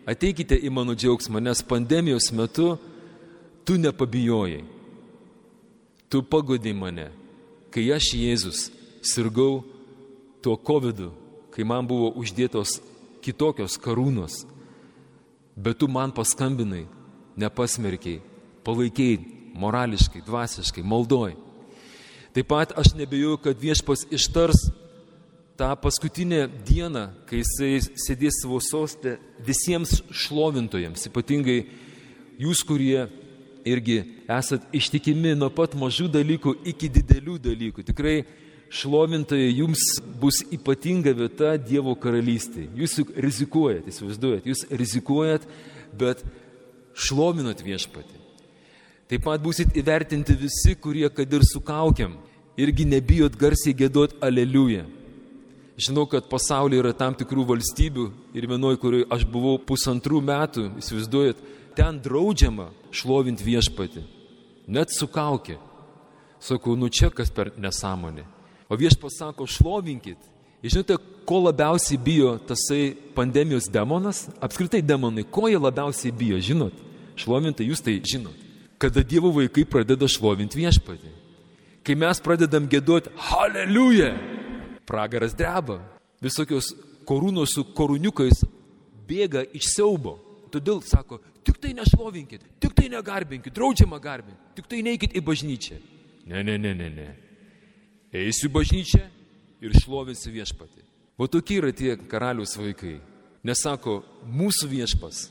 ateikite 0.09 0.57
į 0.57 0.71
mano 0.73 0.95
džiaugsmą, 0.97 1.43
nes 1.43 1.61
pandemijos 1.69 2.31
metu 2.33 2.73
tu 3.65 3.77
nepabijojai. 3.77 4.63
Tu 6.09 6.21
pagodai 6.25 6.73
mane, 6.73 7.11
kai 7.75 7.89
aš 7.91 8.13
Jėzus 8.15 8.59
sirgau 9.03 9.65
tuo 10.39 10.55
COVID, 10.55 11.09
kai 11.51 11.65
man 11.67 11.87
buvo 11.87 12.13
uždėtos 12.15 12.77
kitokios 13.25 13.75
karūnos, 13.81 14.45
bet 15.59 15.81
tu 15.81 15.89
man 15.91 16.13
paskambinai, 16.15 16.85
nepasmerkiai, 17.35 18.21
palaikiai 18.63 19.19
morališkai, 19.59 20.23
dvasiškai, 20.23 20.83
maldoj. 20.87 21.35
Taip 22.35 22.47
pat 22.51 22.71
aš 22.79 22.93
nebejoju, 22.95 23.41
kad 23.43 23.59
viešpas 23.59 24.05
ištars 24.15 24.69
tą 25.59 25.69
paskutinę 25.79 26.45
dieną, 26.67 27.05
kai 27.27 27.41
jisai 27.43 27.79
sėdės 28.07 28.41
savo 28.41 28.59
sostę 28.63 29.17
visiems 29.43 30.01
šlovintojams, 30.11 31.07
ypatingai 31.11 31.61
jūs, 32.39 32.63
kurie 32.67 33.07
irgi 33.65 34.03
esat 34.29 34.65
ištikimi 34.75 35.33
nuo 35.37 35.49
pat 35.53 35.75
mažų 35.77 36.07
dalykų 36.13 36.55
iki 36.71 36.89
didelių 36.99 37.37
dalykų. 37.49 37.85
Tikrai 37.87 38.17
šlovintojai 38.69 39.51
jums 39.53 39.83
bus 40.21 40.41
ypatinga 40.53 41.13
vieta 41.17 41.55
Dievo 41.61 41.95
karalystėje. 41.97 42.69
Jūs 42.77 42.99
juk 43.01 43.13
rizikuojat, 43.25 43.87
įsivaizduojat, 43.91 44.49
jūs 44.49 44.65
rizikuojat, 44.69 45.47
bet 45.97 46.23
šlovinat 46.95 47.63
viešpatį. 47.65 48.21
Taip 49.05 49.21
pat 49.25 49.41
busit 49.41 49.75
įvertinti 49.77 50.33
visi, 50.39 50.73
kurie, 50.81 51.05
kad 51.13 51.33
ir 51.33 51.43
su 51.45 51.61
kaukiam, 51.61 52.15
irgi 52.57 52.87
nebijot 52.89 53.35
garsiai 53.37 53.75
gėduot 53.77 54.17
aleliuja. 54.23 54.85
Žinau, 55.75 56.05
kad 56.07 56.29
pasaulyje 56.31 56.79
yra 56.79 56.93
tam 56.95 57.13
tikrų 57.17 57.43
valstybių 57.49 58.05
ir 58.37 58.47
vienoj, 58.47 58.77
kurioje 58.79 59.09
aš 59.11 59.25
buvau 59.27 59.57
pusantrų 59.59 60.21
metų, 60.23 60.69
įsivaizduojat, 60.79 61.41
ten 61.75 61.99
draudžiama 62.03 62.69
šlovinti 62.95 63.45
viešpatį. 63.45 64.03
Net 64.67 64.93
su 64.95 65.07
kaukė. 65.11 65.57
Sakau, 66.41 66.75
nu 66.77 66.89
čia 66.89 67.11
kas 67.13 67.31
per 67.33 67.51
nesąmonė. 67.57 68.25
O 68.69 68.77
viešpas 68.77 69.19
sako, 69.19 69.45
šlovinkit. 69.49 70.17
Ir 70.65 70.73
žinote, 70.73 70.97
ko 71.25 71.41
labiausiai 71.45 71.99
bijo 72.01 72.35
tasai 72.47 72.95
pandemijos 73.15 73.67
demonas? 73.69 74.25
Apskritai 74.41 74.81
demonai, 74.81 75.25
ko 75.25 75.49
jie 75.49 75.59
labiausiai 75.61 76.13
bijo, 76.15 76.39
žinot? 76.41 76.73
Šlovintai, 77.19 77.67
jūs 77.69 77.83
tai 77.85 77.99
žinot. 78.01 78.33
Kada 78.81 79.03
Dievo 79.05 79.31
vaikai 79.35 79.63
pradeda 79.69 80.07
šlovinti 80.09 80.59
viešpatį. 80.59 81.13
Kai 81.85 81.95
mes 81.95 82.19
pradedam 82.19 82.65
gėduoti, 82.67 83.13
haleliuja, 83.29 84.09
pragaras 84.89 85.35
dreba. 85.37 85.79
Visokios 86.23 86.71
korūnos 87.05 87.53
su 87.53 87.63
koruniukais 87.77 88.41
bėga 89.07 89.45
iš 89.53 89.69
siaubo. 89.75 90.17
Todėl 90.53 90.81
sako, 90.85 91.21
tik 91.45 91.59
tai 91.61 91.75
nešlovinkit, 91.77 92.47
tik 92.59 92.73
tai 92.77 92.89
negarbinkit, 92.93 93.53
draudžiama 93.55 93.99
garbinti, 94.01 94.41
tik 94.57 94.71
tai 94.71 94.81
neikit 94.85 95.15
į 95.15 95.23
bažnyčią. 95.25 95.77
Ne, 96.25 96.41
ne, 96.43 96.57
ne, 96.57 96.73
ne, 96.73 96.89
ne 96.89 97.07
eisiu 98.23 98.49
bažnyčią 98.53 99.03
ir 99.63 99.75
šlovinsiu 99.81 100.33
viešpatį. 100.33 100.83
O 101.17 101.27
tokie 101.31 101.59
yra 101.61 101.71
tie 101.75 101.95
karalius 102.09 102.55
vaikai. 102.59 102.99
Nesako, 103.45 104.01
mūsų 104.25 104.69
viešpas 104.71 105.27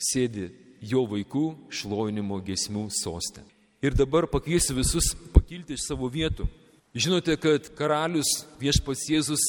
sėdi 0.00 0.48
jo 0.82 1.04
vaikų 1.06 1.44
šlovinimo 1.70 2.40
gesmių 2.42 2.88
sostė. 2.94 3.44
Ir 3.82 3.96
dabar 3.98 4.28
pakviesiu 4.30 4.78
visus 4.78 5.12
pakilti 5.34 5.76
iš 5.76 5.86
savo 5.88 6.08
vietų. 6.10 6.46
Žinote, 6.94 7.36
kad 7.40 7.68
karalius 7.76 8.42
viešpas 8.60 9.06
Jėzus, 9.10 9.44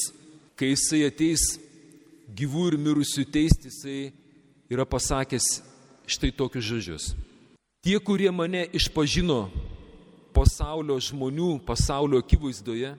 kai 0.58 0.72
jisai 0.72 1.04
ateis 1.08 1.44
gyvų 2.34 2.70
ir 2.72 2.78
mirusių 2.80 3.26
teisti, 3.30 3.70
jisai 3.70 3.98
yra 4.70 4.84
pasakęs 4.84 5.62
štai 6.06 6.32
tokius 6.32 6.64
žodžius. 6.64 7.04
Tie, 7.84 7.98
kurie 8.00 8.30
mane 8.32 8.64
išpažino 8.72 9.50
pasaulio 10.34 10.96
žmonių, 11.00 11.58
pasaulio 11.66 12.20
akivaizdoje, 12.22 12.94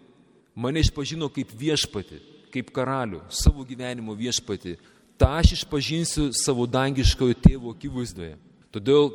mane 0.55 0.83
išpažino 0.85 1.29
kaip 1.33 1.51
viešpati, 1.57 2.21
kaip 2.53 2.69
karalių, 2.73 3.23
savo 3.29 3.65
gyvenimo 3.67 4.15
viešpati. 4.15 4.77
Ta 5.17 5.37
aš 5.39 5.55
išpažinsiu 5.59 6.29
savo 6.35 6.67
dangiškojo 6.67 7.37
tėvo 7.41 7.73
akivaizdoje. 7.75 8.35
Todėl 8.71 9.09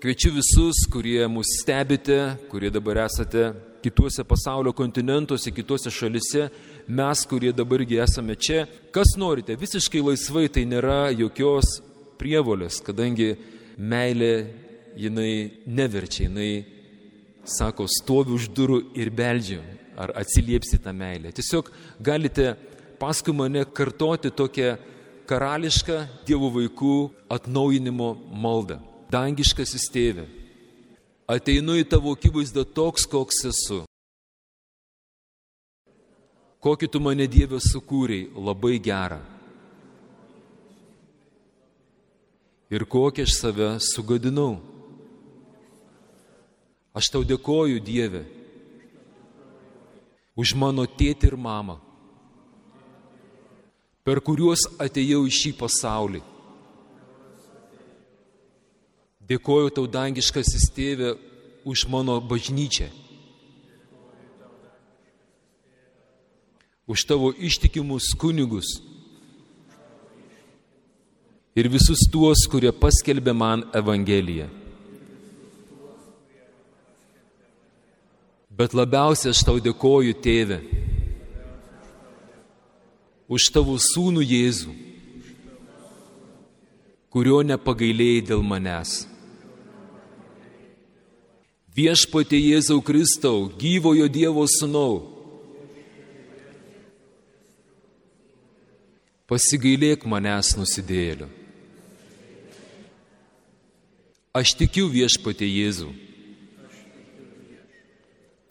kviečiu 0.00 0.32
visus, 0.36 0.84
kurie 0.92 1.26
mus 1.28 1.50
stebite, 1.60 2.36
kurie 2.50 2.70
dabar 2.72 3.04
esate 3.06 3.50
kituose 3.82 4.24
pasaulio 4.24 4.72
kontinentuose, 4.76 5.50
kituose 5.50 5.90
šalise, 5.90 6.48
mes, 6.88 7.24
kurie 7.28 7.52
dabargi 7.54 8.00
esame 8.02 8.36
čia, 8.36 8.66
kas 8.94 9.14
norite, 9.20 9.56
visiškai 9.58 10.02
laisvai 10.02 10.48
tai 10.52 10.64
nėra 10.68 11.12
jokios 11.14 11.80
prievolės, 12.20 12.80
kadangi 12.84 13.34
meilė 13.78 14.34
jinai 14.98 15.62
neverčia, 15.66 16.28
jinai 16.28 16.64
sako, 17.44 17.88
stoviu 17.90 18.36
už 18.38 18.50
durų 18.54 18.78
ir 18.98 19.10
beldžiu, 19.14 19.60
ar 19.98 20.12
atsiliepsi 20.18 20.80
tą 20.82 20.94
meilę. 20.96 21.32
Tiesiog 21.34 21.70
galite 22.00 22.54
paskui 23.00 23.34
mane 23.36 23.64
kartoti 23.64 24.30
tokią 24.30 24.76
karališką 25.28 25.98
Dievo 26.26 26.50
vaikų 26.54 26.96
atnaujinimo 27.32 28.14
maldą. 28.32 28.80
Dangiškas 29.12 29.74
įstėvė. 29.78 30.26
Ateinu 31.32 31.76
į 31.80 31.86
tavo 31.88 32.14
akivaizdą 32.16 32.64
toks, 32.76 33.06
koks 33.08 33.44
esu. 33.50 33.82
Kokį 36.62 36.86
tu 36.94 37.00
mane 37.02 37.26
Dieve 37.26 37.58
sukūrei, 37.58 38.28
labai 38.38 38.76
gerą. 38.78 39.18
Ir 42.70 42.84
kokią 42.86 43.26
aš 43.26 43.34
save 43.34 43.70
sugadinau. 43.82 44.60
Aš 46.94 47.08
tau 47.10 47.24
dėkoju, 47.26 47.80
Dieve, 47.82 48.22
už 50.36 50.54
mano 50.54 50.84
tėtį 50.86 51.32
ir 51.32 51.36
mamą, 51.36 51.78
per 54.04 54.20
kuriuos 54.24 54.64
atėjau 54.80 55.24
į 55.26 55.32
šį 55.32 55.52
pasaulį. 55.58 56.22
Dėkoju 59.28 59.72
tau, 59.72 59.86
dangiškasis 59.88 60.70
tėvė, 60.76 61.14
už 61.64 61.86
mano 61.88 62.18
bažnyčią, 62.20 62.88
už 66.86 67.04
tavo 67.06 67.32
ištikimus 67.38 68.14
kunigus 68.18 68.80
ir 71.54 71.68
visus 71.68 72.06
tuos, 72.10 72.46
kurie 72.48 72.72
paskelbė 72.72 73.34
man 73.36 73.64
Evangeliją. 73.76 74.48
Bet 78.52 78.74
labiausiai 78.76 79.32
aš 79.32 79.42
tau 79.44 79.60
dėkoju, 79.60 80.16
tėve, 80.24 80.60
už 83.32 83.48
tavo 83.52 83.78
sūnų 83.80 84.24
Jėzų, 84.24 84.74
kurio 87.12 87.40
nepagailėjai 87.48 88.26
dėl 88.28 88.44
manęs. 88.44 89.06
Viešpatė 91.72 92.36
Jėzau 92.36 92.82
Kristau, 92.84 93.46
gyvojo 93.56 94.04
Dievo 94.12 94.44
sūnau, 94.44 95.11
pasigailėk 99.32 100.04
manęs 100.04 100.52
nusidėliu. 100.60 101.32
Aš 104.36 104.52
tikiu 104.60 104.90
viešpatė 104.92 105.48
Jėzų 105.48 105.90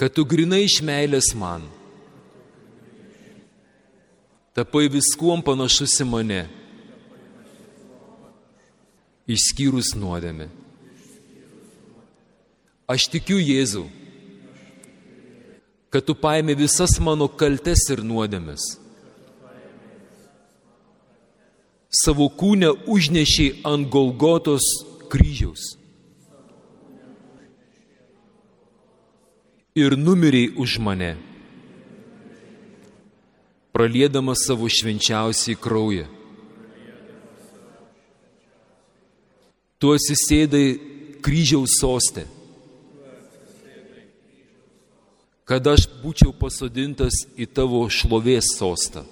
kad 0.02 0.10
tu 0.18 0.24
grinai 0.26 0.64
iš 0.66 0.80
meilės 0.82 1.28
man. 1.38 1.62
Tapai 4.58 4.88
viskuom 4.90 5.44
panašus 5.46 5.94
į 6.02 6.08
mane, 6.10 6.40
išskyrus 9.30 9.94
nuodėmė. 9.94 10.50
Aš 12.90 13.06
tikiu 13.14 13.38
Jėzų, 13.38 13.86
kad 15.94 16.10
tu 16.10 16.18
paėmė 16.18 16.58
visas 16.58 16.98
mano 16.98 17.30
kaltes 17.30 17.86
ir 17.94 18.02
nuodėmės. 18.02 18.81
savo 22.02 22.30
kūnę 22.30 22.72
užnešiai 22.90 23.62
ant 23.68 23.90
Golgotos 23.94 24.66
kryžiaus. 25.12 25.76
Ir 29.78 29.96
numiriai 29.96 30.50
už 30.60 30.80
mane, 30.84 31.14
pralėdama 33.72 34.36
savo 34.36 34.68
švenčiausiai 34.68 35.56
kraują. 35.56 36.10
Tu 39.80 39.94
atsisėdai 39.96 40.66
kryžiaus 41.24 41.78
sostė, 41.80 42.26
kad 45.48 45.66
aš 45.72 45.88
būčiau 46.04 46.36
pasodintas 46.38 47.24
į 47.40 47.48
tavo 47.56 47.82
šlovės 47.90 48.54
sostą. 48.60 49.08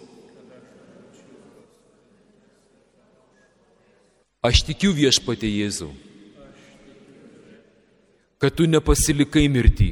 Aš 4.40 4.62
tikiu 4.64 4.94
viešpatė 4.96 5.50
Jėzau, 5.52 5.90
kad 8.40 8.54
tu 8.56 8.64
nepasilikai 8.72 9.50
mirtį, 9.52 9.90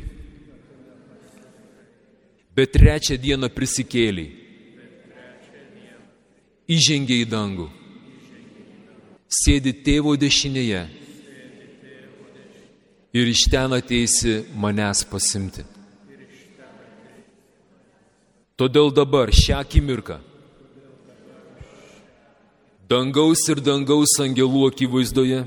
bet 2.55 2.71
trečią 2.71 3.17
dieną 3.19 3.49
prisikėliai, 3.51 4.29
įžengė 6.71 7.17
į 7.25 7.27
dangų, 7.27 7.67
sėdi 9.27 9.75
tėvo 9.83 10.15
dešinėje 10.15 10.85
ir 13.19 13.33
iš 13.35 13.43
ten 13.51 13.75
ateisi 13.75 14.39
manęs 14.55 15.03
pasimti. 15.11 15.67
Todėl 18.55 18.95
dabar 18.95 19.27
šią 19.27 19.59
akimirką 19.59 20.21
dangaus 22.87 23.43
ir 23.51 23.59
dangaus 23.59 24.15
angelų 24.23 24.67
akivaizdoje, 24.71 25.41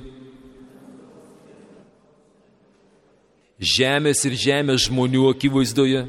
žemės 3.60 4.24
ir 4.28 4.36
žemės 4.40 4.88
žmonių 4.88 5.30
akivaizdoje, 5.32 6.04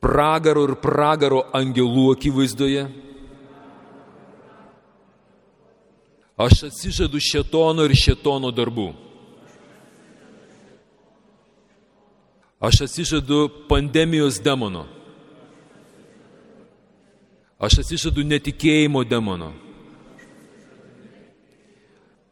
pragaro 0.00 0.64
ir 0.70 0.74
pragaro 0.80 1.44
angelų 1.56 2.08
akivaizdoje. 2.14 2.86
Aš 6.36 6.66
atsižadu 6.68 7.20
šetono 7.20 7.84
ir 7.88 7.94
šetono 7.96 8.50
darbų. 8.52 8.90
Aš 12.60 12.82
atsižadu 12.88 13.46
pandemijos 13.68 14.36
demono. 14.44 14.84
Aš 17.56 17.80
atsižadu 17.80 18.24
netikėjimo 18.26 19.00
demono. 19.08 19.52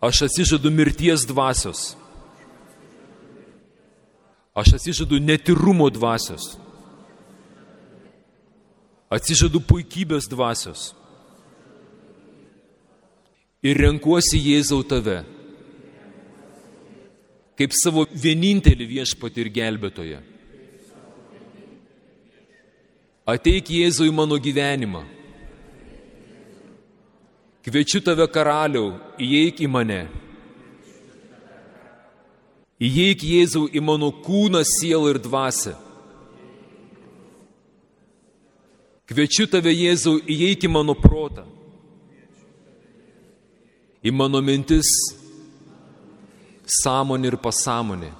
Aš 0.04 0.26
atsižadu 0.28 0.72
mirties 0.72 1.24
dvasios. 1.24 1.94
Aš 4.54 4.74
atsižadu 4.76 5.20
netirumo 5.20 5.88
dvasios. 5.90 6.58
Atsižadu 9.08 9.62
puikybės 9.64 10.28
dvasios. 10.28 10.92
Ir 13.64 13.80
renkuosi 13.80 14.36
Jėzau 14.36 14.82
tave 14.84 15.22
kaip 17.58 17.74
savo 17.76 18.04
vienintelį 18.10 18.86
viešpatį 18.90 19.44
ir 19.44 19.50
gelbėtoją. 19.54 20.20
Ateik 23.30 23.70
Jėzui 23.72 24.10
mano 24.12 24.36
gyvenimą. 24.42 25.04
Kviečiu 27.64 28.02
tave 28.04 28.26
karaliau, 28.28 28.92
įeik 29.16 29.62
į 29.64 29.68
mane. 29.72 30.02
Įeik 32.76 33.22
Jėzau 33.24 33.70
į 33.72 33.80
mano 33.80 34.10
kūną, 34.12 34.60
sielą 34.68 35.14
ir 35.14 35.20
dvasę. 35.24 35.72
Kviečiu 39.08 39.46
tave 39.48 39.72
Jėzau, 39.72 40.18
įeik 40.28 40.66
į 40.68 40.72
mano 40.74 40.92
protą. 40.98 41.46
Į 44.04 44.12
mano 44.12 44.44
mintis, 44.44 44.90
sąmonį 46.82 47.32
ir 47.32 47.38
pasąmonį. 47.40 48.12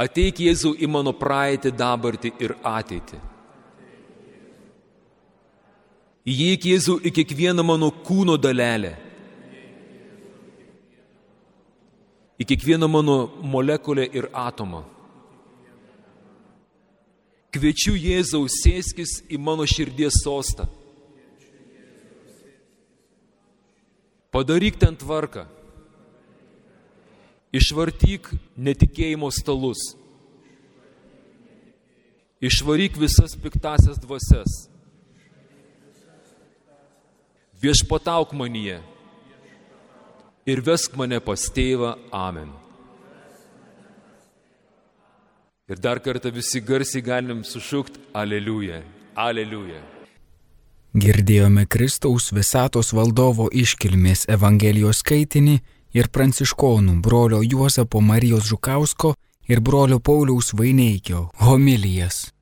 Ateik 0.00 0.40
Jėzau 0.40 0.72
į 0.80 0.88
mano 0.88 1.12
praeitį, 1.12 1.76
dabartį 1.76 2.32
ir 2.40 2.56
ateitį. 2.64 3.20
Įeik 6.24 6.64
Jėzau 6.64 6.96
į 7.04 7.10
kiekvieną 7.12 7.60
mano 7.60 7.90
kūno 7.92 8.38
dalelę. 8.40 8.94
Į 12.40 12.46
kiekvieną 12.48 12.88
mano 12.88 13.16
molekulę 13.44 14.06
ir 14.08 14.30
atomą. 14.32 14.80
Kviečiu 17.52 17.92
Jėzau 17.92 18.48
sėskis 18.48 19.20
į 19.28 19.38
mano 19.38 19.68
širdies 19.68 20.16
sostą. 20.24 20.64
Padaryk 24.32 24.80
ten 24.80 24.96
tvarką. 24.96 25.44
Išvartyk 27.54 28.32
netikėjimo 28.56 29.28
stalus. 29.30 29.92
Išvaryk 32.42 32.96
visas 32.98 33.36
piktasias 33.38 34.00
dvasias. 34.00 34.73
Viešpatauk 37.62 38.32
manyje 38.32 38.80
ir 40.46 40.60
vesk 40.60 40.96
mane 40.96 41.20
pas 41.20 41.40
tėvą. 41.56 41.94
Amen. 42.12 42.50
Ir 45.68 45.80
dar 45.80 46.00
kartą 46.04 46.32
visi 46.32 46.60
garsiai 46.60 47.02
galim 47.02 47.40
sušūkti 47.44 48.10
Aleliuja. 48.20 48.82
Aleliuja. 49.16 49.80
Girdėjome 50.94 51.64
Kristaus 51.66 52.28
visatos 52.34 52.92
valdovo 52.94 53.48
iškilmės 53.50 54.26
Evangelijos 54.30 55.00
skaitinį 55.02 55.56
ir 55.96 56.10
pranciškonų 56.12 57.00
brolio 57.02 57.40
Juozapo 57.42 58.02
Marijos 58.04 58.44
Žukausko 58.50 59.14
ir 59.48 59.64
brolio 59.64 59.98
Pauliaus 59.98 60.52
Vaineikio 60.54 61.30
homilijas. 61.40 62.33